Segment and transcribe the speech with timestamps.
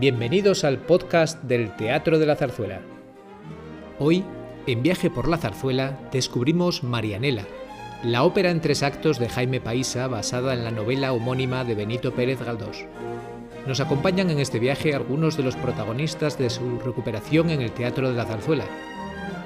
[0.00, 2.80] Bienvenidos al podcast del Teatro de la Zarzuela.
[3.98, 4.24] Hoy,
[4.66, 7.42] en Viaje por la Zarzuela, descubrimos Marianela,
[8.02, 12.14] la ópera en tres actos de Jaime Paisa basada en la novela homónima de Benito
[12.14, 12.86] Pérez Galdós.
[13.66, 18.08] Nos acompañan en este viaje algunos de los protagonistas de su recuperación en el Teatro
[18.08, 18.64] de la Zarzuela,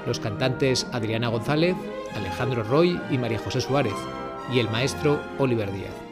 [0.07, 1.75] los cantantes Adriana González,
[2.15, 3.95] Alejandro Roy y María José Suárez,
[4.53, 6.04] y el maestro Oliver Díaz.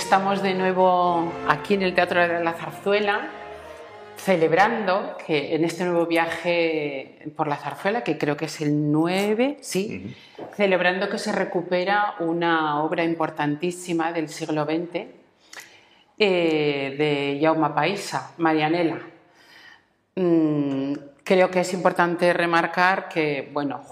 [0.00, 3.28] Estamos de nuevo aquí en el Teatro de la Zarzuela,
[4.16, 9.58] celebrando que en este nuevo viaje por la Zarzuela, que creo que es el 9,
[9.60, 10.16] sí,
[10.56, 15.04] celebrando que se recupera una obra importantísima del siglo XX
[16.18, 19.00] eh, de Jaume Paisa, Marianela.
[20.16, 23.82] Mm, creo que es importante remarcar que, bueno,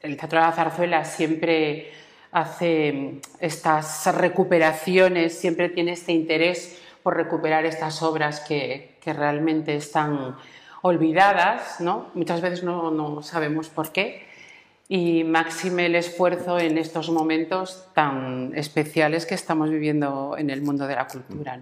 [0.00, 2.05] el Teatro de la Zarzuela siempre
[2.36, 10.36] hace estas recuperaciones, siempre tiene este interés por recuperar estas obras que, realmente están
[10.82, 12.08] olvidadas, ¿no?
[12.14, 14.26] muchas veces no, sabemos por qué,
[14.88, 20.88] y máxime el esfuerzo en estos momentos tan especiales que estamos viviendo en el mundo
[20.88, 21.60] de la cultura.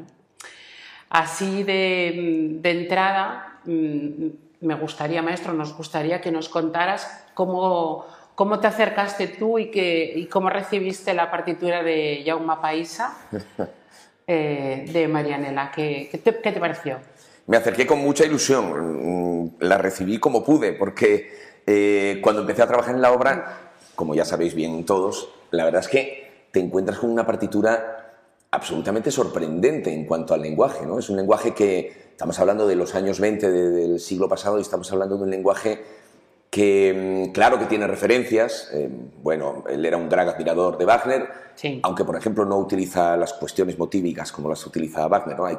[1.10, 4.26] Así de, de entrada, mm,
[4.62, 10.28] me gustaría, maestro, nos gustaría que nos contaras cómo ¿Cómo te acercaste tú y, que,
[10.30, 13.16] cómo recibiste la partitura de Jaume Paisa
[14.26, 15.70] eh, de Marianela?
[15.70, 16.98] ¿Qué, te, pareció?
[17.46, 21.30] Me acerqué con mucha ilusión, la recibí como pude, porque
[21.66, 25.82] eh, cuando empecé a trabajar en la obra, como ya sabéis bien todos, la verdad
[25.82, 28.16] es que te encuentras con una partitura
[28.50, 30.86] absolutamente sorprendente en cuanto al lenguaje.
[30.86, 30.98] ¿no?
[30.98, 34.90] Es un lenguaje que, estamos hablando de los años 20 del siglo pasado y estamos
[34.92, 35.82] hablando de un lenguaje
[36.54, 38.88] que mm, claro que tiene referencias, eh,
[39.20, 41.28] bueno, él era un drag admirador de Wagner,
[41.82, 45.46] aunque por ejemplo no utiliza las cuestiones motívicas como las utiliza Wagner, ¿no?
[45.46, 45.58] Hay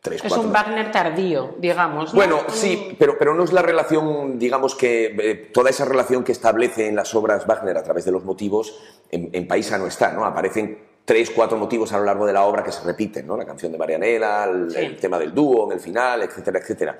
[0.00, 2.12] tres, es un Wagner tardío, digamos.
[2.12, 6.32] Bueno, sí, pero, pero no es la relación, digamos que eh, toda esa relación que
[6.32, 8.80] establece en las obras Wagner a través de los motivos,
[9.12, 10.24] en, Paisa no está, ¿no?
[10.24, 13.36] Aparecen tres, cuatro motivos a lo largo de la obra que se repiten, ¿no?
[13.36, 16.98] La canción de Marianela, el tema del dúo en el final, etcétera, etcétera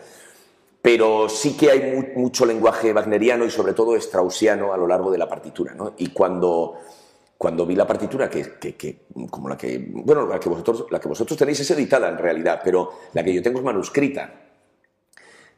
[0.86, 5.18] pero sí que hay mucho lenguaje wagneriano y sobre todo straussiano a lo largo de
[5.18, 5.74] la partitura.
[5.74, 5.94] ¿no?
[5.98, 6.76] Y cuando,
[7.36, 11.08] cuando vi la partitura, que, que, como la que, bueno, la que, vosotros, la que
[11.08, 14.32] vosotros tenéis es editada en realidad, pero la que yo tengo es manuscrita.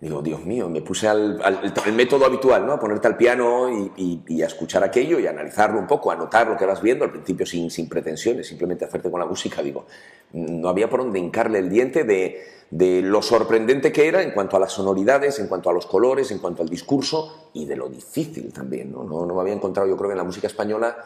[0.00, 1.40] Digo, Dios mío, me puse al,
[1.84, 2.74] el método habitual, ¿no?
[2.74, 6.16] A ponerte al piano y, y, a escuchar aquello y a analizarlo un poco, a
[6.16, 9.60] notar lo que vas viendo, al principio sin, sin pretensiones, simplemente hacerte con la música.
[9.60, 9.86] Digo,
[10.34, 14.56] no había por dónde hincarle el diente de, de lo sorprendente que era en cuanto
[14.56, 17.88] a las sonoridades, en cuanto a los colores, en cuanto al discurso y de lo
[17.88, 18.92] difícil también.
[18.92, 20.96] No, no, me había encontrado, yo creo que en la música española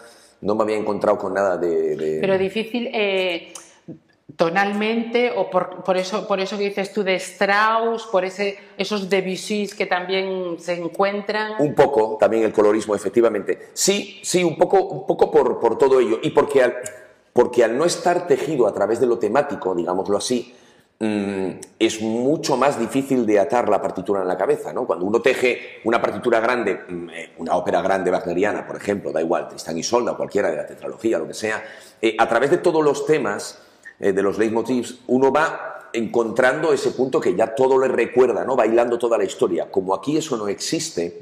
[0.42, 2.18] no me había encontrado con nada de...
[2.20, 3.54] Pero difícil eh,
[4.36, 9.08] tonalmente o por, por, eso, por eso que dices tú de Strauss, por ese, esos
[9.08, 11.54] Debussy que también se encuentran.
[11.58, 13.70] Un poco, también el colorismo, efectivamente.
[13.72, 16.18] Sí, sí, un poco, un poco por, por todo ello.
[16.22, 16.76] Y porque al,
[17.32, 20.54] porque al no estar tejido a través de lo temático, digámoslo así,
[21.04, 24.72] Mm, es mucho más difícil de atar la partitura en la cabeza.
[24.72, 24.86] ¿no?
[24.86, 29.20] Cuando uno teje una partitura grande, mm, eh, una ópera grande wagneriana, por ejemplo, da
[29.20, 31.60] igual, Tristán y Solda, cualquiera de la tetralogía, lo que sea,
[32.00, 33.58] eh, a través de todos los temas,
[34.02, 38.56] eh, de los leitmotivs, uno va encontrando ese punto que ya todo le recuerda, ¿no?
[38.56, 39.70] bailando toda la historia.
[39.70, 41.20] Como aquí eso no existe,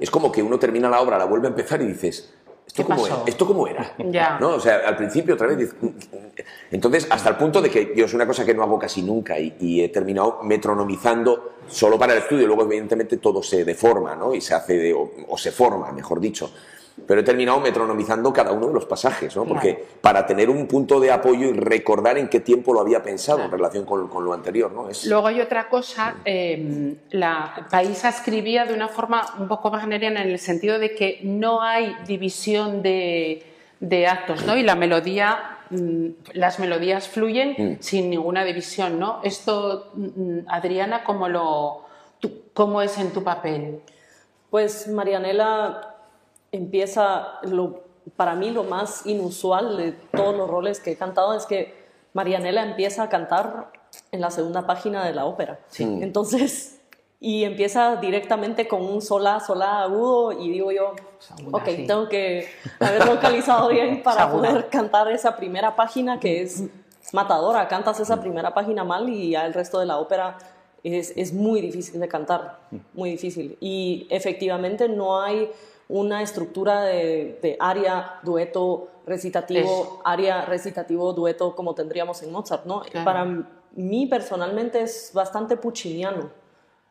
[0.00, 2.34] es como que uno termina la obra, la vuelve a empezar y dices,
[2.66, 3.16] ¿Esto cómo, era?
[3.24, 3.94] ¿Esto cómo era?
[4.40, 4.56] ¿No?
[4.56, 5.72] O sea, al principio otra vez...
[6.72, 9.38] Entonces, hasta el punto de que yo es una cosa que no hago casi nunca
[9.38, 12.48] y, he terminado metronomizando solo para el estudio.
[12.48, 14.34] Luego, evidentemente, todo se deforma, ¿no?
[14.34, 16.50] Y se hace, de, o se forma, mejor dicho
[17.06, 19.44] pero he terminado metronomizando cada uno de los pasajes, ¿no?
[19.44, 23.42] Porque para tener un punto de apoyo y recordar en qué tiempo lo había pensado
[23.42, 24.88] en relación con, lo anterior, ¿no?
[25.06, 30.30] Luego hay otra cosa, eh, la Paisa escribía de una forma un poco wagneriana en
[30.30, 33.44] el sentido de que no hay división de,
[34.08, 34.56] actos, ¿no?
[34.56, 37.76] Y la melodía, mm, las melodías fluyen mm.
[37.80, 39.20] sin ninguna división, ¿no?
[39.22, 41.84] Esto, mm, Adriana, ¿cómo, lo,
[42.54, 43.80] ¿cómo es en tu papel?
[44.50, 45.97] Pues Marianela
[46.52, 47.82] empieza, lo,
[48.16, 51.74] para mí lo más inusual de todos los roles que he cantado es que
[52.12, 53.70] Marianela empieza a cantar
[54.12, 55.60] en la segunda página de la ópera.
[55.78, 56.80] Entonces,
[57.20, 60.94] y empieza directamente con un sola, sola agudo y digo yo,
[61.50, 62.48] ok, tengo que
[62.78, 66.64] haber localizado bien para poder cantar esa primera página que es
[67.12, 70.38] matadora, cantas esa primera página mal y ya el resto de la ópera
[70.84, 72.60] es, es muy difícil de cantar,
[72.94, 73.56] muy difícil.
[73.60, 75.50] Y efectivamente no hay
[75.88, 80.02] una estructura de, de aria, dueto, recitativo, Eso.
[80.04, 82.82] aria, recitativo, dueto, como tendríamos en Mozart, ¿no?
[82.82, 83.04] Claro.
[83.04, 83.26] Para
[83.72, 86.30] mí personalmente es bastante pucciniano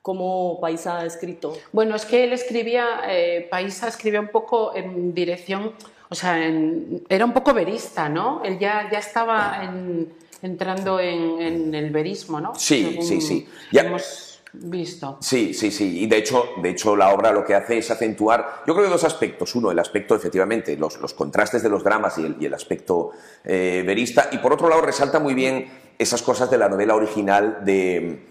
[0.01, 1.53] como Paisa ha escrito.
[1.73, 5.73] Bueno, es que él escribía, eh, Paisa escribía un poco en dirección,
[6.09, 8.41] o sea, en- era un poco verista, ¿no?
[8.43, 12.55] Él ya, ya estaba en- entrando en, en el verismo, ¿no?
[12.55, 13.47] Sí, Según sí, sí.
[13.71, 15.17] Ya- Hemos visto.
[15.21, 15.99] Sí, sí, sí.
[16.03, 19.03] Y de hecho, de hecho, la obra lo que hace es acentuar, yo creo dos
[19.03, 19.53] aspectos.
[19.55, 23.11] Uno, el aspecto, efectivamente, los, los contrastes de los dramas y el, y el aspecto
[23.43, 24.29] eh, verista.
[24.31, 25.67] Y por otro lado, resalta muy bien
[25.99, 28.23] esas cosas de la novela original de.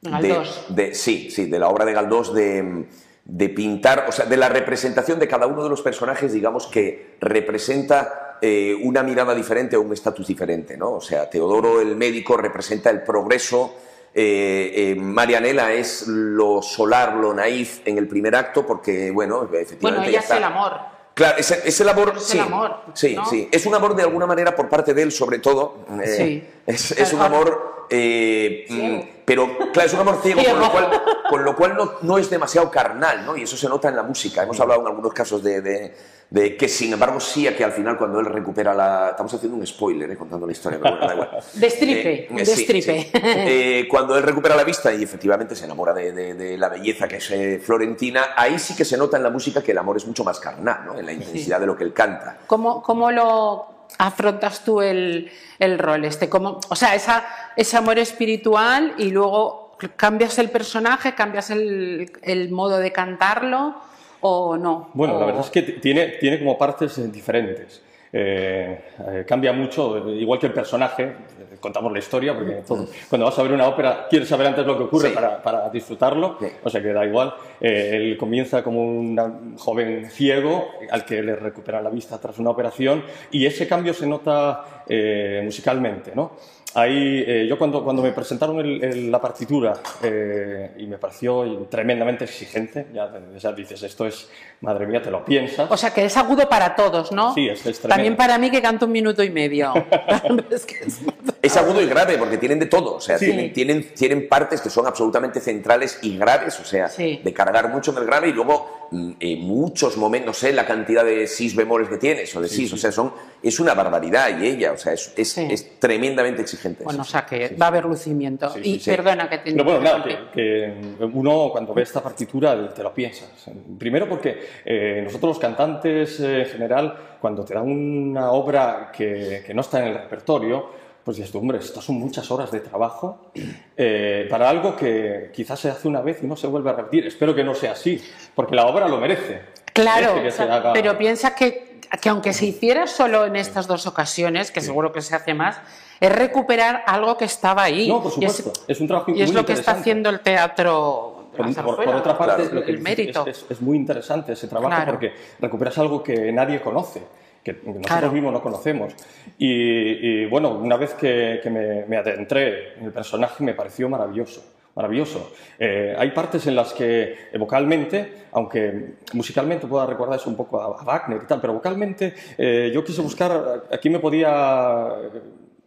[0.00, 0.66] de- Galdós.
[0.70, 2.86] de- sí, sí, de la obra de Galdós de,
[3.24, 7.16] de pintar, o sea, de la representación de cada uno de los personajes, digamos, que
[7.20, 10.92] representa eh, una mirada diferente o un estatus diferente, ¿no?
[10.92, 13.74] O sea, Teodoro, el médico, representa el progreso.
[14.14, 19.80] Eh, eh, Marianela es lo solar, lo naif en el primer acto, porque, bueno, efectivamente.
[19.82, 20.36] Bueno, ya ella es está.
[20.38, 20.72] el amor.
[21.14, 22.14] Claro, ese, ese amor.
[22.16, 23.26] Es sí, el amor, Sí, ¿no?
[23.26, 23.48] sí.
[23.52, 25.84] Es un amor de alguna manera por parte de él, sobre todo.
[26.02, 26.48] eh, Sí.
[26.66, 27.79] Es, es un amor.
[27.90, 28.98] Eh, Ciego.
[28.98, 30.58] mm, pero, claro, es un amor ciego, Ciego.
[30.58, 33.36] con lo cual, con lo cual no, no es demasiado carnal, ¿no?
[33.36, 34.42] Y eso se nota en la música.
[34.42, 35.94] Hemos hablado en algunos casos de, de-
[36.30, 39.08] de que, sin embargo, sí, a que al final, cuando él recupera la.
[39.10, 40.16] Estamos haciendo un spoiler, ¿eh?
[40.16, 41.30] contando la historia, pero bueno, da igual.
[41.54, 43.02] Destripe, Eh, sí, destripe.
[43.02, 43.10] sí.
[43.14, 47.08] Eh, cuando él recupera la vista y efectivamente se enamora de, de- de la belleza
[47.08, 49.96] que es eh, Florentina, ahí sí que se nota en la música que el amor
[49.96, 50.96] es mucho más carnal, ¿no?
[50.98, 52.38] En la intensidad de lo que él canta.
[52.46, 56.28] ¿Cómo, cómo lo afrontas tú el, el rol este?
[56.28, 57.24] ¿Cómo, o sea, esa,
[57.56, 63.74] ese amor espiritual y luego cambias el personaje, cambias el, el modo de cantarlo
[64.20, 64.90] o no.
[64.94, 67.82] Bueno, la verdad es que tiene, tiene como partes diferentes.
[68.12, 71.14] Eh, eh, cambia mucho, igual que el personaje,
[71.60, 74.76] contamos la historia, porque todo- cuando vas a ver una ópera quieres saber antes lo
[74.76, 75.14] que ocurre Sí.
[75.14, 76.46] para, para disfrutarlo, Sí.
[76.64, 77.34] o sea que da igual.
[77.60, 82.50] Eh, él comienza como un joven ciego al que le recupera la vista tras una
[82.50, 86.32] operación y ese cambio se nota eh, musicalmente, ¿no?
[86.74, 89.72] Ahí, eh, yo cuando, cuando me presentaron el- el- la partitura
[90.04, 94.28] eh, y me pareció tremendamente exigente, ya, ya dices, esto es,
[94.60, 95.68] madre mía, te lo piensas.
[95.70, 97.34] O sea, que es agudo para todos, ¿no?
[97.34, 97.88] Sí, es- es tremendo.
[97.88, 99.72] También para mí que canto un minuto y medio.
[100.50, 101.00] Es que es-
[101.42, 103.24] Es agudo y grave porque tienen de todo, o sea, Sí.
[103.26, 107.20] tienen, tienen, tienen partes que son absolutamente centrales y graves, o sea, Sí.
[107.24, 110.66] de cargar mucho en el grave y luego mm, eh, muchos momentos, no sé la
[110.66, 114.36] cantidad de sis bemoles que tienes o de sis, o sea, son, es una barbaridad
[114.40, 115.46] y ella, o sea, es, es, Sí.
[115.48, 116.82] es tremendamente exigente.
[116.84, 118.50] Bueno, o sí, sea, que va a haber lucimiento.
[118.50, 118.90] Sí, y sí, sí.
[118.90, 120.74] perdona que te Pero bueno, nada, que, que
[121.06, 123.30] uno cuando ve esta partitura te lo piensas.
[123.78, 129.44] Primero porque eh, nosotros los cantantes eh, en general, cuando te dan una obra que,
[129.46, 133.30] que no está en el repertorio, pues dices hombre, estas son muchas horas de trabajo
[133.76, 137.06] eh, para algo que quizás se hace una vez y no se vuelve a repetir.
[137.06, 138.02] Espero que no sea así,
[138.34, 139.42] porque la obra lo merece.
[139.72, 143.66] Claro, Merece que se haga- pero piensa que, que aunque se hiciera solo en estas
[143.66, 145.58] dos ocasiones, que seguro que se hace más,
[146.00, 147.88] es recuperar algo que estaba ahí.
[147.88, 148.64] No, por Y es- supuesto.
[148.68, 151.16] Es, un trabajo Y es muy lo que está haciendo el teatro.
[151.36, 153.24] Por, por- por otra parte, el- lo que el mérito.
[153.26, 154.92] Es, es- es muy interesante ese trabajo Claro.
[154.92, 157.02] porque recuperas algo que nadie conoce,
[157.42, 158.12] que nosotros Claro.
[158.12, 158.92] mismos no conocemos.
[159.38, 163.88] Y, y, bueno, una vez que, que me, me adentré en el personaje me pareció
[163.88, 164.42] maravilloso.
[164.74, 165.32] Maravilloso.
[165.58, 170.60] Eh, hay partes en las que eh, vocalmente, aunque musicalmente pueda recordar eso un poco
[170.60, 175.20] a, a Wagner y tal, pero vocalmente eh, yo quise buscar, aquí me podía eh,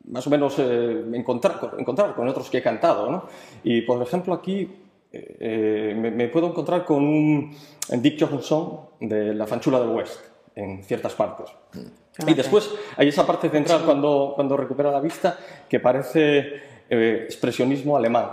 [0.10, 3.26] más o menos eh, encontrar, encontrar con otros que he cantado, ¿no?
[3.66, 4.70] Y por ejemplo aquí
[5.12, 7.54] eh, me, me puedo encontrar con un
[7.98, 10.20] Dick Johnson de La Fanchula del West
[10.56, 11.48] en ciertas partes.
[12.28, 17.98] Y después hay esa parte central cuando, cuando recupera la vista que parece eh, expresionismo
[17.98, 18.28] alemán.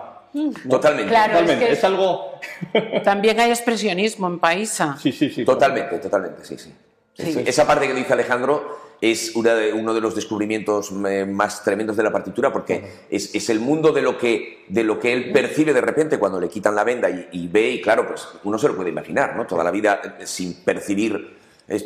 [0.68, 1.08] Totalmente.
[1.10, 1.64] Claro, Totalmente.
[1.66, 2.32] es Es, que- algo...
[3.04, 4.96] También hay expresionismo en Paisa.
[5.00, 5.44] Sí, sí, sí.
[5.44, 6.72] Totalmente, totalmente, sí, sí.
[7.14, 7.32] Sí.
[7.32, 11.64] Sí, Esa parte que dice Alejandro es una de- uno de los descubrimientos eh, más
[11.64, 15.12] tremendos de la partitura porque es, es el mundo de lo, que, de lo que
[15.12, 18.28] él percibe de repente cuando le quitan la venda y, y ve y claro, pues
[18.44, 19.46] uno se lo puede imaginar, ¿no?
[19.46, 21.39] Toda la vida eh, sin percibir es-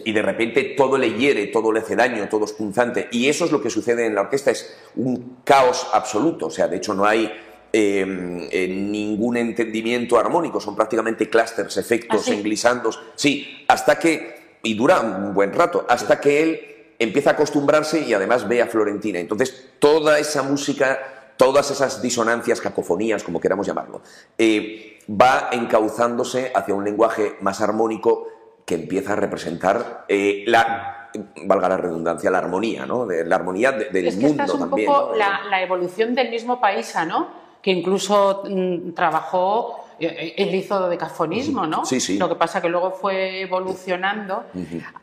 [0.05, 3.45] y de repente todo le hiere, todo le hace daño, todo es punzante y eso
[3.45, 6.95] es lo que sucede en la orquesta, es un caos absoluto, o sea, de hecho
[6.95, 7.31] no hay
[7.73, 12.33] eh, eh, ningún entendimiento armónico, son prácticamente clusters, efectos, ¿Ah, sí?
[12.33, 16.61] englisandos, sí, hasta que, y dura un buen rato, hasta que él
[16.99, 19.19] empieza a acostumbrarse y además ve a Florentina.
[19.19, 24.03] Entonces, toda esa música, todas esas disonancias, cacofonías, como queramos llamarlo,
[24.39, 28.29] eh, va encauzándose hacia un lenguaje más armónico
[28.65, 31.11] que empieza a representar eh, la,
[31.45, 33.07] valga la redundancia, la armonía, ¿no?
[33.07, 34.87] De- la armonía de- del Es que mundo esta es un también.
[34.91, 35.17] poco ¿no?
[35.17, 37.45] la, la evolución del mismo Paisa, ¿no?
[37.61, 41.87] que incluso mm, trabajó, eh, él hizo decafonismo, ¿no?
[41.87, 42.19] Sí, sí.
[42.19, 44.45] Lo que pasa que luego fue evolucionando.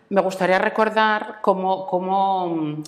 [0.10, 2.84] Me gustaría recordar cómo, cómo, mm,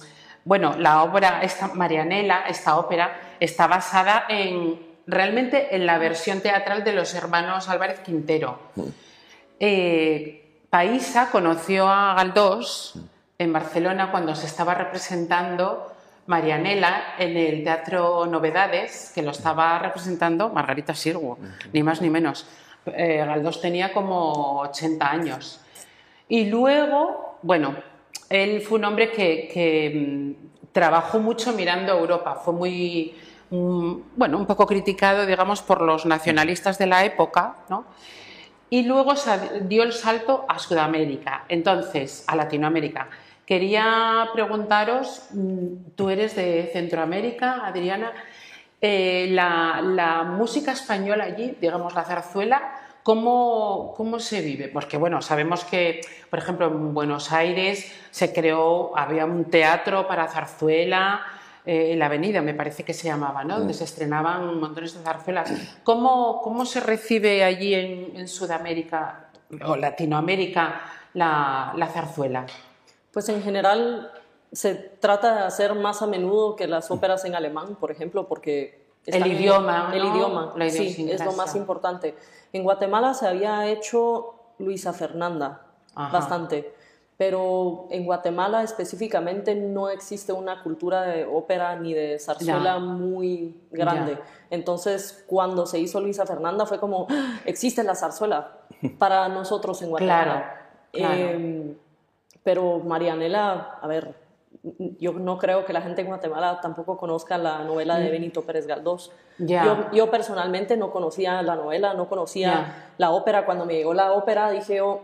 [0.45, 6.83] bueno, la obra, esta Marianela, esta ópera, está basada en realmente en la versión teatral
[6.83, 8.59] de los hermanos Álvarez Quintero.
[9.59, 10.42] Eh,
[10.73, 12.97] Paisa conoció a Galdós
[13.37, 15.93] en Barcelona cuando se estaba representando
[16.25, 21.37] Marianela en el Teatro Novedades, que lo estaba representando Margarita Sirgu,
[21.73, 22.47] ni más ni menos.
[22.87, 25.61] Eh, Galdós tenía como 80 años.
[26.27, 27.75] Y luego, bueno,
[28.27, 33.13] él fue un hombre que, que, mm, trabajó mucho mirando a Europa, fue muy,
[33.51, 37.85] mm, bueno, un poco criticado, digamos, por los nacionalistas de la época, ¿no?
[38.73, 39.13] Y luego
[39.69, 43.07] dio el salto a Sudamérica, entonces a Latinoamérica.
[43.45, 48.11] Quería preguntaros, mm, tú eres de Centroamérica, Adriana,
[48.81, 54.69] eh, la, música española allí, digamos la zarzuela, ¿cómo, ¿cómo se vive?
[54.69, 56.01] Porque bueno, sabemos que,
[56.31, 61.21] por ejemplo, en Buenos Aires se creó, había un teatro para zarzuela,
[61.65, 63.57] eh, la avenida, me parece que se llamaba, ¿no?
[63.57, 63.77] donde mm.
[63.77, 65.51] se estrenaban montones de zarzuelas.
[65.83, 69.29] ¿Cómo, cómo se recibe allí en, Sudamérica
[69.65, 70.81] o Latinoamérica
[71.13, 72.45] la, zarzuela?
[73.11, 74.11] Pues en general
[74.51, 78.83] se trata de hacer más a menudo que las óperas en alemán, por ejemplo, porque...
[79.05, 82.15] El idioma, El idioma, sí, es lo más importante.
[82.53, 86.73] En Guatemala se había hecho Luisa Fernanda, bastante
[87.17, 94.17] pero en Guatemala específicamente no existe una cultura de ópera ni de zarzuela muy grande.
[94.49, 97.39] Entonces, cuando se hizo Luisa Fernanda fue como, ¡Ah!
[97.45, 98.57] existe la zarzuela
[98.97, 100.59] para nosotros en Guatemala.
[100.91, 101.75] Em,
[102.43, 104.15] pero Marianela, a ver,
[104.99, 108.11] yo no creo que la gente en Guatemala tampoco conozca la novela de mm.
[108.11, 109.11] Benito Pérez Galdós.
[109.37, 113.45] Yo, yo, personalmente no conocía la novela, no conocía la ópera.
[113.45, 115.01] Cuando me llegó la ópera dije, oh,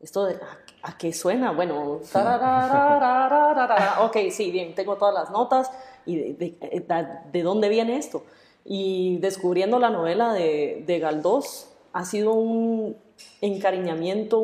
[0.00, 0.38] esto de,
[0.86, 1.50] ¿a qué suena?
[1.50, 2.00] Bueno,
[4.00, 5.70] ok, sí, bien, tengo todas las notas
[6.06, 8.24] y de, dónde viene esto.
[8.64, 12.96] Y descubriendo la novela de, de Galdós ha sido un
[13.40, 14.40] encariñamiento,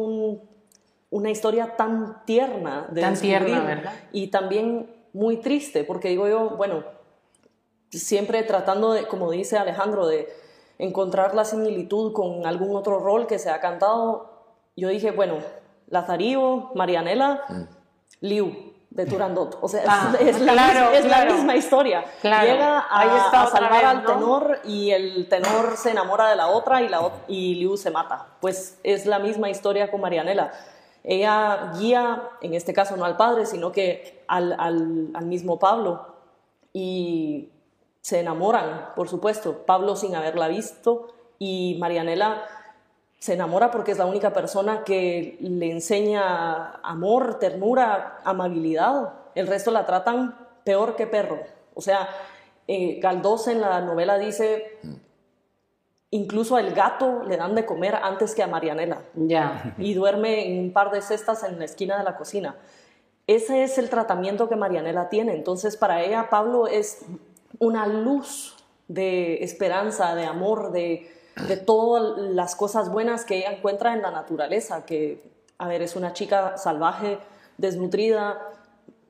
[1.11, 3.93] una historia tan tierna de tan tierna, ¿verdad?
[4.13, 6.83] Y también muy triste, porque digo yo, bueno,
[7.91, 10.29] siempre tratando de, como dice Alejandro, de
[10.79, 14.31] encontrar la similitud con algún otro rol que se ha cantado,
[14.75, 15.37] yo dije, bueno,
[15.93, 17.63] Lazarío, Marianela, mm.
[18.23, 19.59] Liu de Turandot.
[19.61, 22.03] O sea, es, ah, la, misma historia.
[22.23, 27.11] Llega a, salvar al tenor y el tenor se enamora de la otra y, la,
[27.29, 28.27] y Liu se mata.
[28.41, 30.51] Pues es la misma historia con Marianela.
[31.05, 36.07] Ella guía, en este caso no al padre, sino que al, al mismo Pablo.
[36.73, 37.51] Y
[38.01, 39.67] se enamoran, por supuesto.
[39.67, 41.09] Pablo sin haberla visto
[41.39, 42.47] y Marianela
[43.23, 49.13] se enamora porque es la única persona que le enseña amor, ternura, amabilidad.
[49.37, 51.39] El resto la tratan peor que perro.
[51.73, 52.09] O sea,
[52.67, 54.77] eh, Galdós en la novela dice,
[56.11, 59.03] incluso al gato le dan de comer antes que a Marianela.
[59.15, 59.77] Ya.
[59.79, 62.57] Y duerme en un par de cestas en la esquina de la cocina.
[63.29, 65.37] Ese es el tratamiento que Marianela tiene.
[65.37, 67.05] Entonces, para ella, Pablo es
[67.61, 68.57] una luz
[68.89, 74.11] de esperanza, de amor, de, de todas las cosas buenas que ella encuentra en la
[74.11, 75.23] naturaleza, que,
[75.59, 77.19] a ver, es una chica salvaje,
[77.59, 78.39] desnutrida,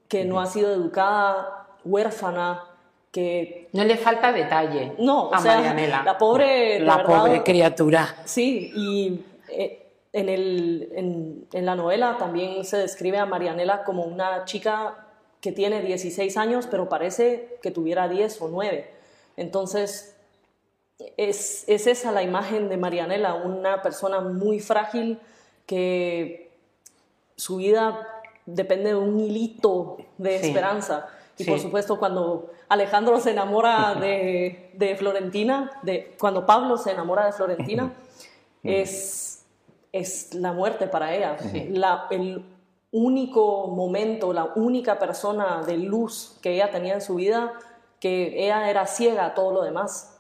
[0.09, 2.65] que no ha sido educada, huérfana,
[3.11, 3.69] que...
[3.73, 6.03] No le falta detalle no, a Marianela.
[6.05, 6.81] La pobre...
[6.81, 8.17] La, pobre criatura.
[8.25, 14.05] Sí, y eh, en, el, en, en la novela también se describe a Marianela como
[14.05, 15.09] una chica
[15.41, 18.91] que tiene 16 años, pero parece que tuviera 10 o 9.
[19.37, 20.12] Entonces,
[21.17, 25.19] es, esa la imagen de Marianela, una persona muy frágil
[25.67, 26.53] que
[27.37, 28.07] su vida
[28.47, 31.09] depende de un hilito de esperanza.
[31.39, 37.33] Y por supuesto, cuando Alejandro se enamora de, Florentina, de, cuando Pablo se enamora de
[37.33, 37.93] Florentina,
[38.63, 39.45] es,
[39.93, 41.37] es la muerte para ella.
[42.11, 42.45] el
[42.93, 47.55] único momento, la única persona de luz que ella tenía en su vida,
[47.99, 50.12] que ella era ciega a todo lo demás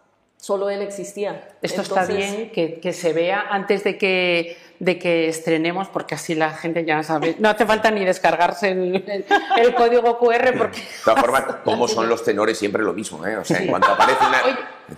[0.42, 1.50] solo él existía.
[1.62, 6.50] Esto está bien que, se vea antes de que, de que estrenemos, porque así la
[6.50, 7.36] gente ya sabe.
[7.38, 10.80] No hace falta ni descargarse el, código QR porque...
[10.80, 13.36] De todas formas, como son los tenores siempre lo mismo, ¿eh?
[13.36, 14.24] O sea, en cuanto aparece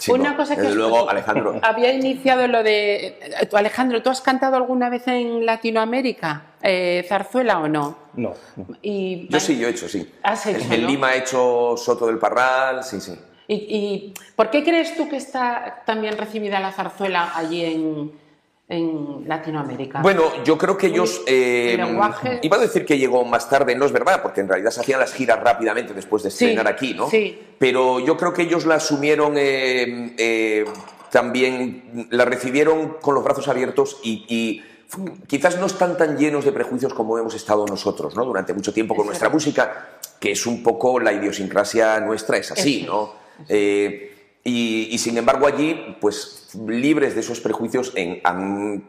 [0.09, 0.31] una...
[0.31, 1.61] una cosa que luego, Alejandro.
[1.61, 3.37] había iniciado lo de...
[3.53, 6.55] Alejandro, ¿tú has cantado alguna vez en Latinoamérica?
[6.63, 7.99] Eh, ¿Zarzuela o no?
[8.15, 8.33] No.
[8.81, 10.11] Y, yo sí, yo he hecho, sí.
[10.23, 13.15] ¿Has hecho, En, Lima he hecho Soto del Parral, sí, sí.
[13.47, 18.13] ¿Y, por qué crees tú que está también recibida la zarzuela allí en,
[18.69, 20.01] en Latinoamérica?
[20.01, 21.23] Bueno, yo creo que ellos...
[21.27, 22.41] Eh, lenguaje...
[22.43, 25.01] Iba a decir que llegó más tarde, no es verdad, porque en realidad se hacían
[25.01, 27.11] las giras rápidamente después de estrenar aquí, ¿no?
[27.11, 27.39] Sí.
[27.59, 30.65] Pero yo creo que ellos la asumieron eh, eh,
[31.11, 34.63] también, la recibieron con los brazos abiertos y,
[35.27, 38.25] quizás no están tan llenos de prejuicios como hemos estado nosotros, ¿no?
[38.25, 42.85] Durante mucho tiempo con nuestra música, que es un poco la idiosincrasia nuestra, es así,
[42.87, 43.24] ¿no?
[43.49, 47.93] Y, sin embargo allí, pues libres de esos prejuicios,
[48.25, 48.85] han,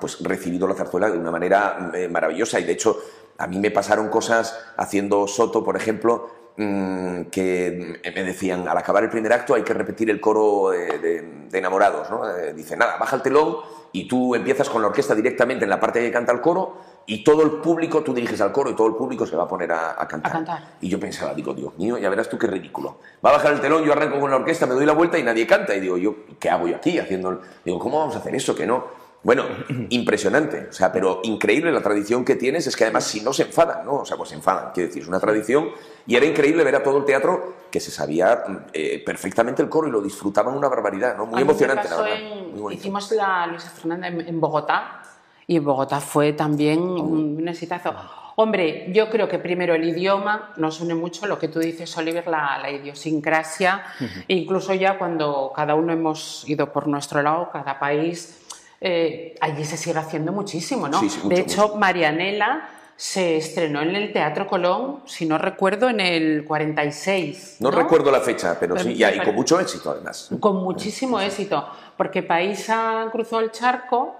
[0.00, 2.60] pues, recibido la zarzuela de una manera eh, maravillosa.
[2.60, 2.98] Y de hecho
[3.38, 9.10] a mí me pasaron cosas haciendo Soto, por ejemplo, que me decían, al acabar el
[9.10, 12.10] primer acto hay que repetir el coro de, enamorados.
[12.10, 12.28] ¿no?
[12.28, 13.58] Eh, dice, nada, baja el telón
[13.92, 17.22] y tú empiezas con la orquesta directamente en la parte que canta el coro y
[17.22, 19.70] todo el público, tú diriges al coro y todo el público se va a poner
[19.72, 20.76] a, cantar.
[20.80, 22.98] Y yo pensaba, digo, Dios mío, ya verás tú qué ridículo.
[23.24, 25.22] Va a bajar el telón, yo arranco con la orquesta, me doy la vuelta y
[25.22, 25.74] nadie canta.
[25.74, 27.40] Y digo, yo, ¿qué hago yo aquí haciendo?
[27.64, 28.54] Digo, ¿cómo vamos a hacer eso?
[28.54, 28.84] Que no.
[29.22, 29.44] Bueno,
[29.90, 33.44] impresionante, o sea, pero increíble la tradición que tienes, es que además si no se
[33.44, 33.96] enfadan, ¿no?
[33.96, 35.70] O sea, pues se enfadan, quiero decir, es una tradición.
[36.06, 39.88] Y era increíble ver a todo el teatro que se sabía eh, perfectamente el coro
[39.88, 41.26] y lo disfrutaban una barbaridad, ¿no?
[41.26, 42.70] Muy emocionante, la verdad.
[42.70, 45.02] hicimos la Luisa Fernanda en Bogotá.
[45.50, 47.94] Y Bogotá fue también un, exitazo.
[48.36, 52.26] Hombre, yo creo que primero el idioma nos une mucho, lo que tú dices, Oliver,
[52.26, 53.82] la, idiosincrasia,
[54.28, 58.38] incluso ya cuando cada uno hemos ido por nuestro lado, cada país,
[58.80, 61.00] eh, allí se sigue haciendo muchísimo, ¿no?
[61.00, 62.68] de hecho, Marianela
[62.98, 67.58] se estrenó en el Teatro Colón, si no recuerdo, en el 46.
[67.60, 70.28] No, recuerdo la fecha, pero, sí, y, con mucho éxito además.
[70.40, 71.64] Con muchísimo éxito,
[71.96, 74.16] porque Paisa cruzó el charco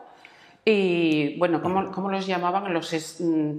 [0.65, 2.73] y bueno, ¿cómo, los llamaban?
[2.73, 3.59] Los, mm,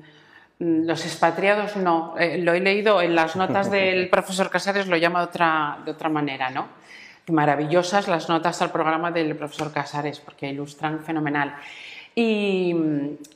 [0.60, 2.16] los expatriados, no.
[2.18, 5.92] Eh, lo he leído en las notas del profesor Casares, lo llama de otra, de
[5.92, 6.79] otra manera, ¿no?
[7.30, 11.56] Maravillosas las notas al programa del profesor Casares, porque ilustran fenomenal.
[12.16, 12.76] Y,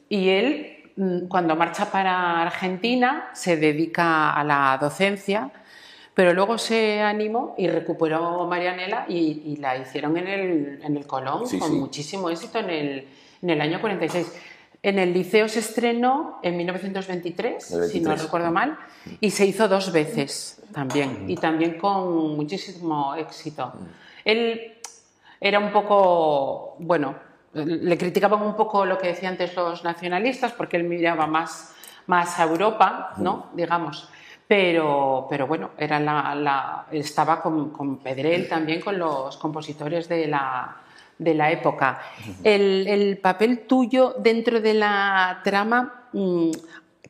[0.09, 5.51] y él, mm, cuando marcha para Argentina, se dedica a la docencia,
[6.13, 11.43] pero luego se animó y recuperó Marianela y, la hicieron en el, en el Colón
[11.59, 13.07] con muchísimo éxito en el
[13.43, 14.33] en el año 46.
[14.83, 18.77] En el liceo se estrenó en 1923, si no recuerdo mal,
[19.21, 23.71] y se hizo dos veces también, y también con muchísimo éxito.
[24.25, 24.73] Él
[25.39, 27.15] era un poco, bueno,
[27.53, 31.73] le criticaban un poco lo que decían antes los nacionalistas, porque él miraba más,
[32.07, 33.51] más a Europa, ¿no?
[33.53, 34.09] Digamos.
[34.45, 40.75] Pero, pero bueno, era la, estaba con, con Pedrell también, con los compositores de la,
[41.17, 42.01] de la época.
[42.43, 46.51] El, papel tuyo dentro de la trama, mm,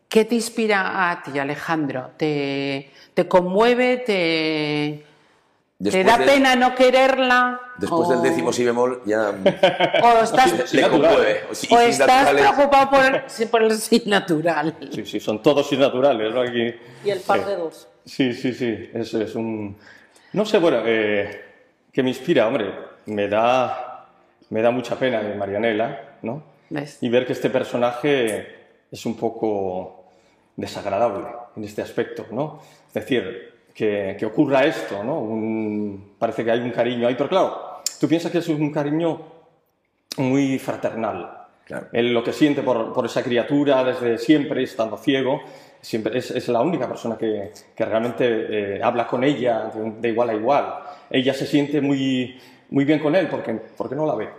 [0.07, 2.11] ¿qué te inspira a ti, Alejandro?
[2.17, 2.91] ¿Te,
[3.27, 3.97] conmueve?
[3.97, 5.05] ¿Te,
[5.91, 7.59] ¿Te da pena no quererla?
[7.77, 9.29] Después del décimo si bemol ya
[10.03, 11.43] o estás, le conmueve.
[11.69, 12.89] O, estás preocupado
[13.51, 14.75] por, el sin natural.
[14.91, 16.33] Sí, sí, son todos sin naturales.
[16.33, 16.41] ¿no?
[16.41, 17.87] Aquí, y el par de dos.
[18.05, 18.89] Sí, sí, sí.
[18.93, 19.75] Eso es un...
[20.33, 21.45] No sé, bueno, eh,
[21.91, 22.47] ¿qué me inspira?
[22.47, 22.73] Hombre,
[23.05, 23.92] me da
[24.49, 26.43] me da mucha pena de Marianela, ¿no?
[27.01, 28.47] Y ver que este personaje
[28.91, 30.05] es un poco
[30.55, 32.61] desagradable en este aspecto, ¿no?
[32.87, 35.99] Es decir, que, ocurra esto, ¿no?
[36.17, 39.19] parece que hay un cariño ahí, pero claro, tú piensas que es un cariño
[40.17, 41.39] muy fraternal.
[41.91, 45.41] Él lo que siente por, esa criatura desde siempre, estando ciego,
[45.81, 50.75] siempre es, la única persona que, realmente eh, habla con ella de, igual a igual.
[51.09, 52.39] Ella se siente muy,
[52.73, 54.29] muy bien con él porque, porque no la ve.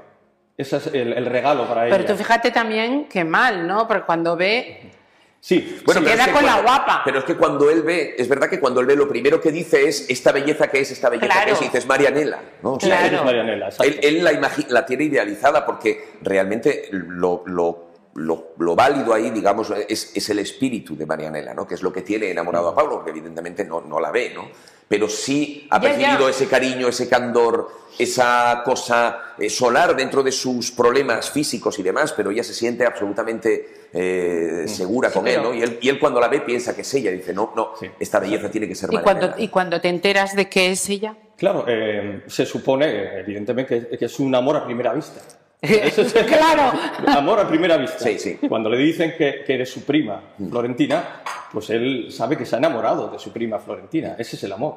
[0.57, 1.97] Ese es el, regalo para ella.
[1.97, 3.87] Pero tú fíjate también que mal, ¿no?
[3.87, 4.90] Porque cuando ve...
[5.38, 7.03] Sí, bueno, se queda con la guapa.
[7.05, 9.53] Pero es que cuando él ve, es verdad que cuando él ve lo primero que
[9.53, 12.77] dice es esta belleza que es, esta belleza que es, y dices Marianela, ¿no?
[12.79, 13.16] claro.
[13.18, 19.31] es Marianela, él, él, la, la tiene idealizada porque realmente lo, lo, lo, válido ahí,
[19.31, 21.66] digamos, es, es, el espíritu de Marianela, ¿no?
[21.66, 24.48] Que es lo que tiene enamorado a Pablo, que evidentemente no, no la ve, ¿no?
[24.88, 30.70] pero sí ha percibido ese cariño, ese candor, esa cosa eh, solar dentro de sus
[30.72, 35.55] problemas físicos y demás, pero ella se siente absolutamente eh, segura con él, ¿no?
[35.55, 38.20] Y él, y él, cuando la ve piensa que es ella, dice, no, no, esta
[38.20, 41.16] belleza tiene que ser ¿Y cuando, ¿Y cuando te enteras de que es ella?
[41.37, 45.20] Claro, eh, se supone, evidentemente, que, es un amor a primera vista.
[46.27, 46.72] claro.
[47.07, 47.98] Amor a primera vista.
[47.98, 48.38] Sí, sí.
[48.48, 51.22] Cuando le dicen que, que eres su prima, Florentina,
[51.53, 54.14] pues él sabe que se ha enamorado de su prima Florentina.
[54.18, 54.77] Ese es el amor.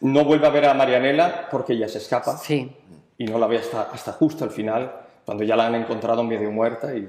[0.00, 2.36] No vuelve a ver a Marianela porque ella se escapa.
[2.36, 2.70] Sí.
[3.18, 4.92] Y no la ve hasta, hasta justo al final,
[5.24, 6.94] cuando ya la han encontrado medio muerta.
[6.94, 7.08] Y,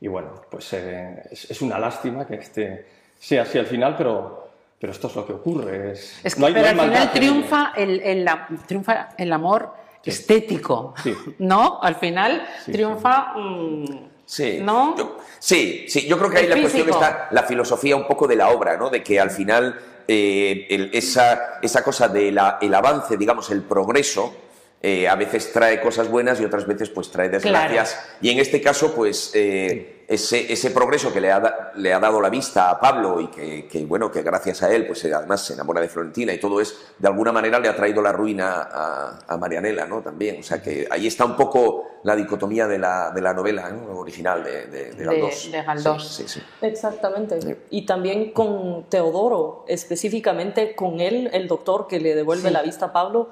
[0.00, 2.86] y bueno, pues eh, es, una lástima que este
[3.18, 4.50] sea así al final, pero,
[4.80, 5.92] pero esto es lo que ocurre.
[5.92, 8.28] Es, Es que no hay- no pero hay al maldad final triunfa el, el-
[8.66, 9.72] triunfa el amor
[10.10, 11.14] estético, Sí.
[11.38, 11.78] ¿no?
[11.82, 13.34] Al final triunfa...
[13.36, 13.84] mm,
[14.28, 14.96] Sí, ¿No?
[14.96, 18.34] yo, sí, sí, yo creo que ahí la cuestión está la filosofía un poco de
[18.34, 18.90] la obra, ¿no?
[18.90, 24.34] De que al final eh, el- esa, esa cosa del avance, digamos, el progreso,
[24.82, 28.00] eh, a veces trae cosas buenas y otras veces pues trae desgracias.
[28.20, 31.98] Y en este caso, pues eh, ese, ese progreso que le ha, da- le ha
[31.98, 35.12] dado la vista a Pablo y que, que, bueno, que gracias a él, pues eh,
[35.12, 38.12] además se enamora de Florentina y todo es, de alguna manera le ha traído la
[38.12, 40.02] ruina a, a Marianela, ¿no?
[40.02, 43.68] También, o sea que ahí está un poco la dicotomía de la, de la novela
[43.70, 43.98] ¿no?
[43.98, 45.50] original de, de, de Galdós.
[45.50, 46.08] de Galdós.
[46.16, 46.46] Sí, sí, sí.
[46.62, 47.42] Exactamente.
[47.42, 47.56] Sí.
[47.70, 52.54] Y también con Teodoro, específicamente con él, el doctor que le devuelve Sí.
[52.54, 53.30] la vista a Pablo,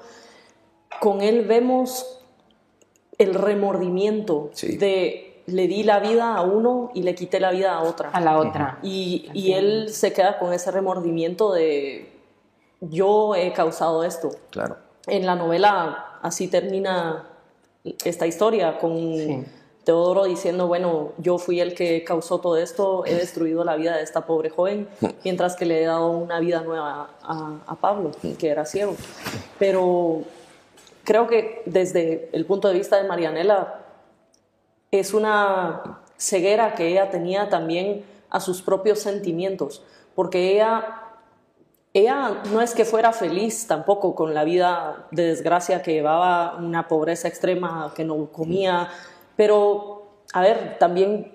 [0.99, 2.19] con él vemos
[3.17, 4.75] el remordimiento Sí.
[4.75, 8.09] de le di la vida a uno y le quité la vida a otra.
[8.09, 8.79] a la otra.
[8.81, 12.11] Y, y él se queda con ese remordimiento de
[12.81, 14.31] yo he causado esto.
[14.49, 14.77] Claro.
[15.07, 17.27] En la novela así termina
[18.03, 19.45] esta historia con Sí.
[19.85, 24.01] Teodoro diciendo, bueno, yo fui el que causó todo esto, he destruido la vida de
[24.01, 24.87] esta pobre joven,
[25.23, 28.95] mientras que le he dado una vida nueva a, a Pablo, que era ciego.
[29.59, 30.23] Pero
[31.03, 33.84] creo que desde el punto de vista de Marianela
[34.99, 39.83] es una ceguera que ella tenía también a sus propios sentimientos,
[40.15, 41.01] porque ella
[41.93, 46.89] ella no es que fuera feliz tampoco con la vida de desgracia que llevaba, una
[46.89, 48.89] pobreza extrema que no comía,
[49.37, 51.31] pero, a ver, también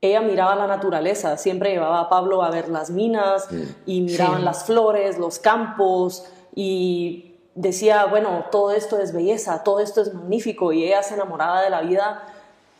[0.00, 3.46] ella miraba la naturaleza, siempre llevaba a Pablo a ver las minas
[3.84, 4.44] y miraban Sí.
[4.44, 10.72] las flores, los campos y decía, bueno, todo esto es belleza, todo esto es magnífico
[10.72, 12.22] y ella se enamoraba de la vida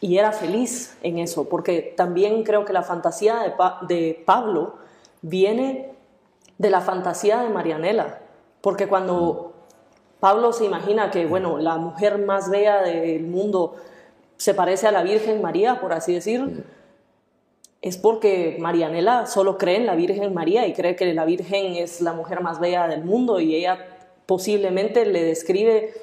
[0.00, 4.74] y era feliz en eso, porque también creo que la fantasía de, Pa- de Pablo
[5.22, 5.92] viene
[6.58, 8.20] de la fantasía de Marianela,
[8.61, 9.52] porque cuando
[10.20, 13.76] Pablo se imagina que, bueno, la mujer más bella del mundo
[14.37, 16.64] se parece a la Virgen María, por así decir,
[17.82, 22.00] es porque Marianela solo cree en la Virgen María y cree que la Virgen es
[22.00, 23.78] la mujer más bella del mundo y ella
[24.26, 25.94] posiblemente le describe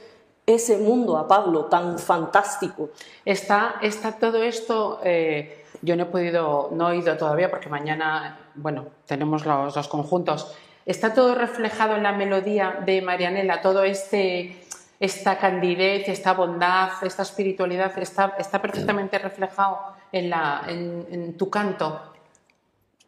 [0.46, 2.90] ese mundo a Pablo tan fantástico.
[3.24, 8.40] Está, está todo esto, eh, yo no he podido, no he ido todavía porque mañana,
[8.56, 10.56] bueno, tenemos los dos conjuntos.
[10.86, 14.62] Está todo reflejado en la melodía de Marianela, todo este,
[15.00, 19.80] esta candidez, esta bondad, esta espiritualidad, está, está perfectamente reflejado
[20.12, 22.15] en, la, en, en tu canto.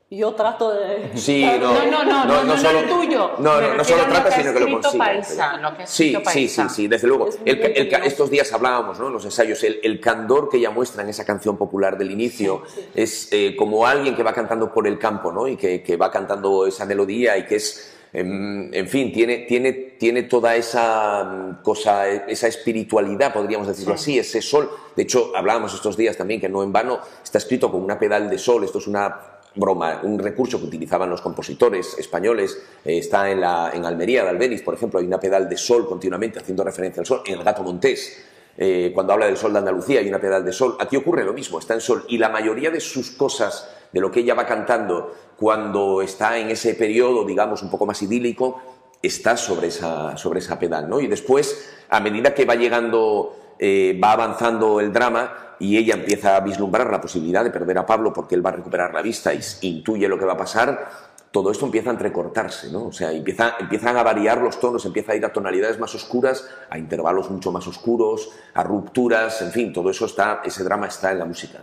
[0.09, 1.17] Yo trato de...
[1.17, 3.31] Sí, no, No, no, no, no, no, no solo, el tuyo.
[3.39, 4.97] No, no, no solo trata, sino que lo consigue.
[4.97, 7.29] Paisa, lo que ha sí, sí, sí, sí, desde luego.
[7.43, 9.07] Estos días hablábamos, ¿no?
[9.07, 12.63] En los ensayos, el, el candor que ella muestra en esa canción popular del inicio
[12.95, 15.45] es eh, como alguien que va cantando por el campo, ¿no?
[15.45, 19.73] Y que, que va cantando esa melodía y que es, em, en fin, tiene, tiene,
[19.73, 24.71] tiene toda esa mm, cosa, esa espiritualidad, podríamos decirlo así, ese sol.
[24.95, 28.29] De hecho, hablábamos estos días también que no en vano está escrito con una pedal
[28.29, 28.63] de sol.
[28.63, 33.71] Esto es una broma, un recurso que utilizaban los compositores españoles, eh, está en, la,
[33.73, 37.05] en Almería de Albeniz, por ejemplo, hay una pedal de sol continuamente haciendo referencia al
[37.05, 38.23] sol, en el Gato Montés,
[38.57, 41.33] eh, cuando habla del sol de Andalucía hay una pedal de sol, aquí ocurre lo
[41.33, 44.45] mismo, está en sol, y la mayoría de sus cosas, de lo que ella va
[44.45, 48.61] cantando cuando está en ese periodo, digamos, un poco más idílico,
[49.01, 50.99] está sobre esa, sobre esa pedal, ¿no?
[50.99, 56.35] Y después, a medida que va llegando, eh, va avanzando el drama, y ella empieza
[56.35, 59.33] a vislumbrar la posibilidad de perder a Pablo porque él va a recuperar la vista
[59.33, 62.85] y intuye lo que va a pasar, todo esto empieza a entrecortarse, ¿no?
[62.85, 66.49] O sea, empieza, empiezan a variar los tonos, empieza a ir a tonalidades más oscuras,
[66.69, 71.11] a intervalos mucho más oscuros, a rupturas, en fin, todo eso está, ese drama está
[71.11, 71.59] en la música.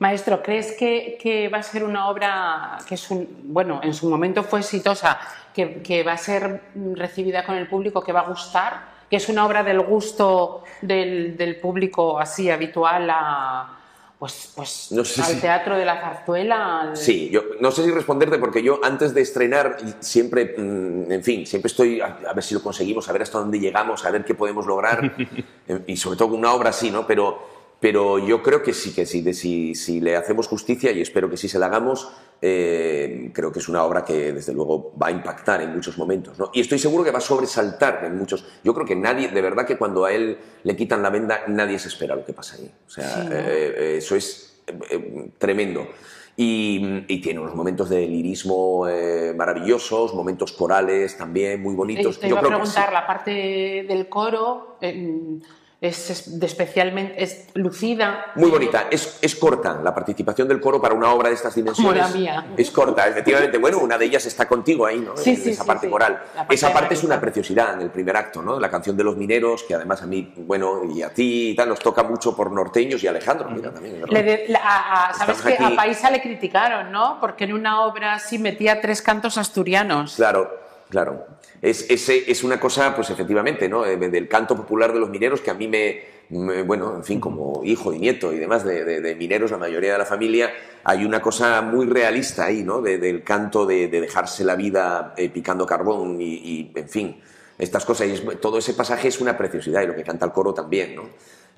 [0.00, 4.42] Maestro, ¿crees que, va a ser una obra que es un, bueno, en su momento
[4.42, 5.18] fue exitosa,
[5.54, 6.62] que va a ser
[6.94, 11.36] recibida con el público, que va a gustar, que es una obra del gusto del,
[11.36, 13.78] del público así habitual a,
[14.18, 16.80] pues, pues, No sé al si- teatro de la zarzuela?
[16.80, 21.22] al- Sí, yo no sé si responderte porque yo antes de estrenar siempre, mm, en
[21.22, 24.10] fin, siempre estoy a, a ver si lo conseguimos, a ver hasta dónde llegamos, a
[24.10, 25.04] ver qué podemos lograr
[25.68, 27.06] eh, y sobre todo con una obra así, ¿no?
[27.06, 31.00] Pero, pero yo creo que sí, que sí, de, si, si le hacemos justicia y
[31.00, 34.94] espero que sí se la hagamos, eh, creo que es una obra que desde luego
[35.02, 36.50] va a impactar en muchos momentos, ¿no?
[36.54, 38.46] Y estoy seguro que va a sobresaltar en muchos.
[38.62, 41.76] Yo creo que nadie, de verdad que cuando a él le quitan la venda, nadie
[41.80, 42.70] se espera lo que pasa ahí.
[42.86, 43.34] O sea, Sí, ¿no?
[43.36, 45.88] eh, eso es eh, tremendo.
[46.36, 52.20] Y, y tiene unos momentos de lirismo eh, maravillosos, momentos corales también muy bonitos.
[52.20, 52.94] Te iba a creo que preguntar sí.
[52.94, 54.76] la parte del coro.
[54.80, 55.40] eh,
[55.82, 58.26] es, de especialmente es lucida.
[58.36, 62.02] Muy bonita, es, es, corta la participación del coro para una obra de estas dimensiones.
[62.04, 62.46] Como la mía.
[62.56, 63.58] Es corta, efectivamente.
[63.58, 65.16] Bueno, una de ellas está contigo ahí, ¿no?
[65.16, 66.22] Sí, en sí, esa sí, parte coral.
[66.36, 68.60] Parte esa parte es una preciosidad en el primer acto, ¿no?
[68.60, 71.68] La canción de los mineros, que además a mí, bueno, y a ti y tal,
[71.70, 74.02] nos toca mucho por norteños y Alejandro, mira, también.
[74.08, 77.18] Le de- la- a- a- Sabes que aquí- a Paisa le criticaron, ¿no?
[77.20, 80.14] Porque en una obra así metía tres cantos asturianos.
[80.14, 80.48] Claro,
[80.88, 81.26] claro.
[81.62, 83.86] Es, ese- es una cosa, pues efectivamente, ¿no?
[83.86, 87.20] Eh, Del canto popular de los mineros que a mí me, me- bueno, en fin,
[87.20, 90.50] como hijo y nieto y demás de, de- de mineros, la mayoría de la familia,
[90.82, 92.80] hay una cosa muy realista ahí, ¿no?
[92.82, 97.22] De- del canto de dejarse la vida eh, picando carbón y, y, en fin,
[97.58, 98.08] estas cosas.
[98.08, 100.96] Y es- todo ese pasaje es una preciosidad y lo que canta el coro también,
[100.96, 101.04] ¿no?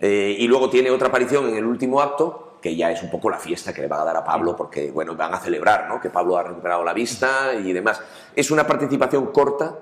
[0.01, 3.29] Eh, y luego tiene otra aparición en el último acto, que ya es un poco
[3.31, 6.01] la fiesta que le van a dar a Pablo, porque, bueno, van a celebrar, ¿no?
[6.01, 8.01] Que Pablo ha recuperado la vista y demás.
[8.35, 9.79] Es una participación corta,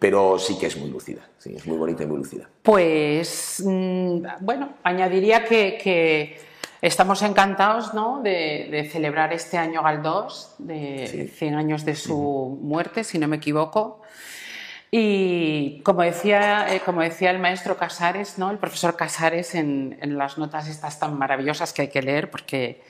[0.00, 2.48] pero sí que es muy lúcida, sí, es muy bonita y muy lúcida.
[2.62, 6.40] Pues, mm, bueno, añadiría que, que
[6.80, 8.22] estamos encantados ¿no?
[8.22, 13.36] de, de celebrar este año Galdós, de 100 años de su muerte, si no me
[13.36, 14.00] equivoco.
[14.90, 18.50] Y como decía, eh, como decía el maestro Casares, ¿no?
[18.50, 22.82] el profesor Casares, en, en las notas estas tan maravillosas que hay que leer, porque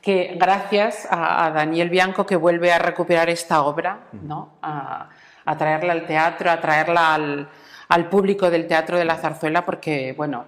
[0.00, 4.52] que gracias a, a Daniel Bianco que vuelve a recuperar esta obra, ¿no?
[4.62, 5.10] a,
[5.46, 7.48] a traerla al teatro, a traerla al,
[7.88, 10.44] al público del Teatro de la Zarzuela, porque bueno,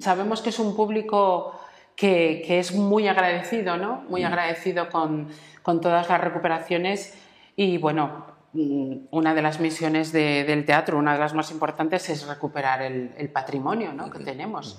[0.00, 1.58] sabemos que es un público
[1.94, 4.04] que, que es muy agradecido, ¿no?
[4.08, 5.28] muy agradecido con,
[5.62, 7.18] con todas las recuperaciones
[7.56, 12.08] y bueno, mm, una de las misiones de- del teatro, una de las más importantes,
[12.08, 14.10] es recuperar el, el patrimonio ¿no?
[14.10, 14.78] que tenemos.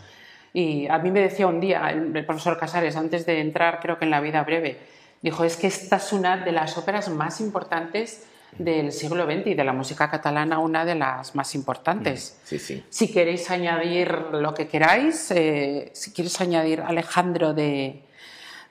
[0.54, 3.98] Y a mí me decía un día el, el profesor Casares, antes de entrar, creo
[4.00, 4.80] que en La vida breve,
[5.22, 8.26] dijo, es que esta es una de las óperas más importantes
[8.58, 12.40] del siglo XX y de la música catalana, una de las más importantes.
[12.44, 12.84] Sí, sí.
[12.90, 18.02] Si queréis añadir lo que queráis, eh, si quieres añadir, Alejandro, de,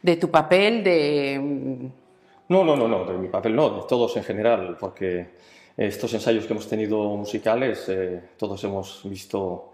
[0.02, 1.38] de tu papel, de...
[1.40, 1.86] mm,
[2.48, 5.26] No, no, no, no, de mi papel no, de todos en general, porque
[5.76, 9.72] estos ensayos que hemos tenido musicales, eh, todos hemos visto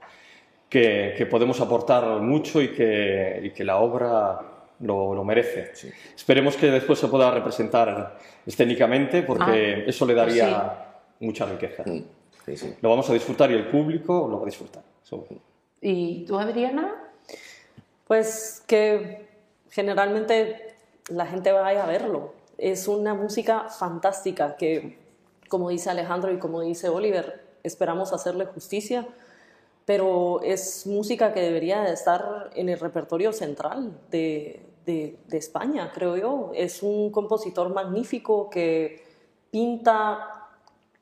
[0.69, 4.41] que, que podemos aportar mucho y que, y que la obra
[4.81, 5.73] lo, lo merece.
[6.17, 10.87] Esperemos que después se pueda representar escénicamente, porque Ah, eso le daría
[11.21, 11.83] mucha riqueza.
[11.87, 12.01] Mm,
[12.47, 12.75] sí, sí.
[12.81, 14.83] Lo vamos a disfrutar y el público lo va a disfrutar.
[15.05, 15.25] Eso-
[15.81, 16.95] ¿Y tú, Adriana?
[18.07, 19.27] Pues que
[19.71, 20.75] generalmente
[21.09, 22.35] la gente vaya a verlo.
[22.59, 24.99] Es una música fantástica que,
[25.49, 29.07] como dice Alejandro y como dice Oliver, esperamos hacerle justicia,
[29.85, 35.91] pero es música que debería de estar en el repertorio central de, de- de España,
[35.93, 36.51] creo yo.
[36.55, 39.05] Es un compositor magnífico que
[39.51, 40.49] pinta,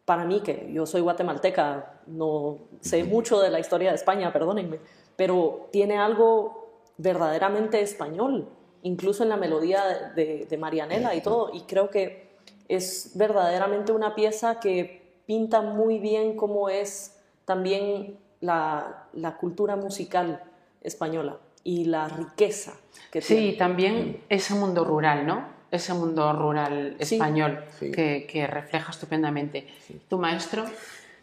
[0.04, 4.80] para mí, que yo soy guatemalteca, no sé mucho de la historia de España, perdónenme,
[5.16, 8.48] pero tiene algo verdaderamente español,
[8.82, 12.28] incluso en la melodía de, de Marianela y todo, y creo que
[12.68, 20.42] es verdaderamente una pieza que pinta muy bien cómo es también la, la cultura musical
[20.82, 22.72] española y la riqueza
[23.10, 23.52] que Sí, tiene.
[23.58, 25.44] también ese mundo rural, ¿no?
[25.70, 27.14] Ese mundo rural Sí.
[27.16, 27.92] español Sí.
[27.92, 29.66] Que, que refleja estupendamente.
[30.08, 30.64] ¿Tu maestro?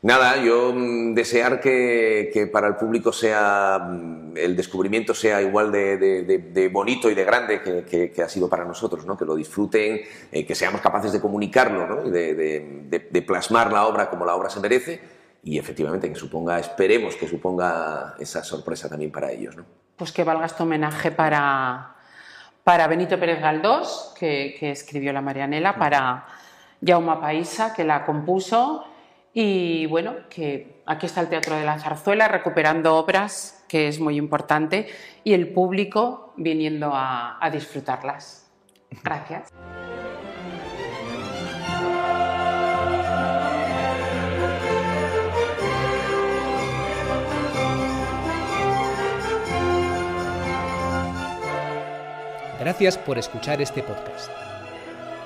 [0.03, 5.71] Nada, yo mm, desear que, que para el público sea mm, el descubrimiento sea igual
[5.71, 9.05] de, de- de- de bonito y de grande que, que- que ha sido para nosotros,
[9.07, 9.17] ¿no?
[9.17, 10.01] que lo disfruten,
[10.31, 12.07] eh, que seamos capaces de comunicarlo, ¿no?
[12.07, 15.01] y de, de- de- de plasmar la obra como la obra se merece
[15.47, 19.55] y efectivamente que suponga, esperemos que suponga esa sorpresa también para ellos.
[19.55, 19.63] ¿no?
[19.95, 21.95] Pues que valga este homenaje para,
[22.65, 26.27] para Benito Pérez Galdós, que, que escribió la Marianela, para
[26.85, 28.83] Jaume Paisa, que la compuso,
[29.33, 34.17] y bueno, que aquí está el Teatro de la Zarzuela recuperando obras, que es muy
[34.17, 34.89] importante,
[35.23, 38.51] y el público viniendo a, a disfrutarlas.
[39.01, 39.53] Gracias.
[52.59, 54.31] Gracias por escuchar este podcast.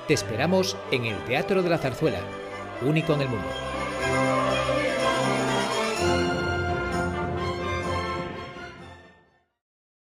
[0.06, 2.20] Te esperamos en el Teatro de la Zarzuela,
[2.82, 3.48] único en el mundo.